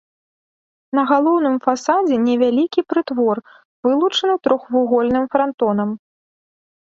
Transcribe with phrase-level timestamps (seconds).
[0.99, 3.37] На галоўным фасадзе невялікі прытвор,
[3.87, 5.89] вылучаны трохвугольным франтонам.